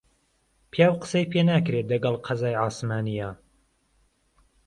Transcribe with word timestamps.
پیاو 0.71 0.99
قسەی 1.01 1.29
پێ 1.31 1.41
ناکرێ 1.51 1.81
دهگهڵ 1.91 2.15
قەزای 2.25 2.59
عاسمانییه 2.63 3.29